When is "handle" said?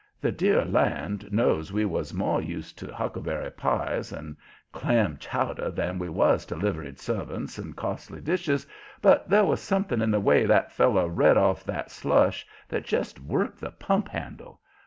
14.09-14.59